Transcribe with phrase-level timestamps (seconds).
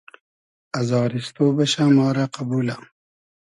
[0.79, 2.75] ازاریستۉ بئشۂ ما رۂ قئبولۂ